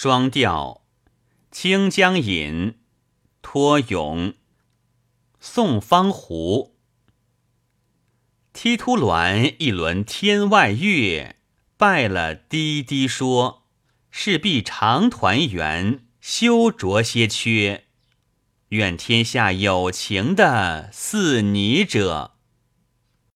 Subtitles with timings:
[0.00, 0.82] 双调，
[1.50, 2.76] 清江引，
[3.42, 4.34] 托咏
[5.40, 6.76] 宋方湖。
[8.52, 11.34] 梯突鸾一轮天外月，
[11.76, 13.64] 拜了，滴滴说，
[14.12, 17.86] 势必长团圆，休着些缺。
[18.68, 22.37] 愿天下有情的似你者。